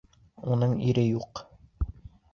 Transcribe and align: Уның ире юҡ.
Уның 0.55 0.73
ире 0.93 1.05
юҡ. 1.09 1.45